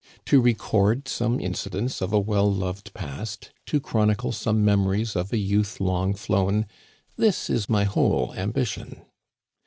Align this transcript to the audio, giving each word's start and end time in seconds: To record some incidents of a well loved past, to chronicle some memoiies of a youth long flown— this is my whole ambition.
To 0.25 0.41
record 0.41 1.07
some 1.07 1.39
incidents 1.39 2.01
of 2.01 2.11
a 2.11 2.19
well 2.19 2.51
loved 2.51 2.91
past, 2.95 3.51
to 3.67 3.79
chronicle 3.79 4.31
some 4.31 4.63
memoiies 4.65 5.15
of 5.15 5.31
a 5.31 5.37
youth 5.37 5.79
long 5.79 6.15
flown— 6.15 6.65
this 7.19 7.51
is 7.51 7.69
my 7.69 7.83
whole 7.83 8.33
ambition. 8.33 9.03